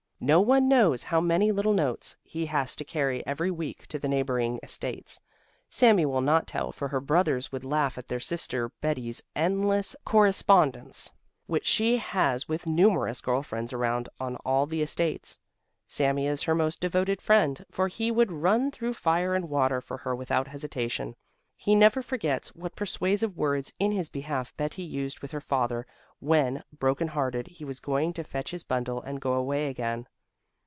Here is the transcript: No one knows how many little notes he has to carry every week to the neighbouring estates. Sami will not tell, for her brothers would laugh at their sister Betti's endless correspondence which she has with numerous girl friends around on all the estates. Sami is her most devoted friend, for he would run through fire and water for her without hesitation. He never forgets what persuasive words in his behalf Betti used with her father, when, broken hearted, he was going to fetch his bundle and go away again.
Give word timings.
No 0.23 0.39
one 0.39 0.67
knows 0.69 1.01
how 1.01 1.19
many 1.19 1.51
little 1.51 1.73
notes 1.73 2.15
he 2.21 2.45
has 2.45 2.75
to 2.75 2.85
carry 2.85 3.25
every 3.25 3.49
week 3.49 3.87
to 3.87 3.97
the 3.97 4.07
neighbouring 4.07 4.59
estates. 4.61 5.19
Sami 5.67 6.05
will 6.05 6.21
not 6.21 6.45
tell, 6.45 6.71
for 6.71 6.87
her 6.89 6.99
brothers 6.99 7.51
would 7.51 7.63
laugh 7.63 7.97
at 7.97 8.07
their 8.07 8.19
sister 8.19 8.69
Betti's 8.83 9.23
endless 9.35 9.95
correspondence 10.05 11.11
which 11.47 11.65
she 11.65 11.97
has 11.97 12.47
with 12.47 12.67
numerous 12.67 13.19
girl 13.19 13.41
friends 13.41 13.73
around 13.73 14.09
on 14.19 14.35
all 14.45 14.67
the 14.67 14.83
estates. 14.83 15.39
Sami 15.87 16.27
is 16.27 16.43
her 16.43 16.53
most 16.53 16.79
devoted 16.79 17.19
friend, 17.19 17.65
for 17.71 17.87
he 17.87 18.11
would 18.11 18.31
run 18.31 18.69
through 18.69 18.93
fire 18.93 19.33
and 19.33 19.49
water 19.49 19.81
for 19.81 19.97
her 19.97 20.15
without 20.15 20.47
hesitation. 20.47 21.15
He 21.55 21.75
never 21.75 22.01
forgets 22.01 22.55
what 22.55 22.75
persuasive 22.75 23.37
words 23.37 23.71
in 23.79 23.91
his 23.91 24.09
behalf 24.09 24.55
Betti 24.57 24.81
used 24.83 25.19
with 25.19 25.31
her 25.31 25.41
father, 25.41 25.85
when, 26.19 26.63
broken 26.73 27.07
hearted, 27.09 27.47
he 27.47 27.65
was 27.65 27.79
going 27.79 28.13
to 28.13 28.23
fetch 28.23 28.49
his 28.51 28.63
bundle 28.63 28.99
and 29.03 29.21
go 29.21 29.33
away 29.33 29.67
again. 29.67 30.07